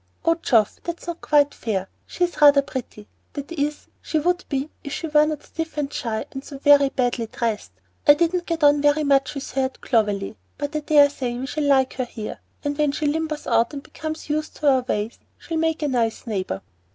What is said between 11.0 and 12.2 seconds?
say we shall like her